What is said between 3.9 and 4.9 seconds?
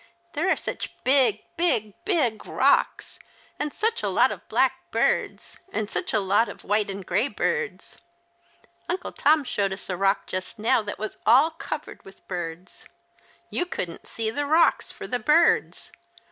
a lot of black